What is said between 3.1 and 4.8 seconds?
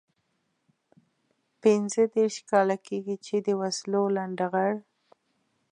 چې د وسلو لنډه غر.